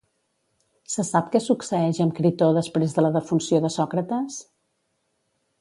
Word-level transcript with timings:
Se 0.93 1.05
sap 1.09 1.27
què 1.35 1.41
succeeix 1.49 2.01
amb 2.07 2.17
Critó 2.21 2.49
després 2.57 2.97
de 2.97 3.07
la 3.07 3.13
defunció 3.21 3.63
de 3.67 3.75
Sòcrates? 3.79 4.43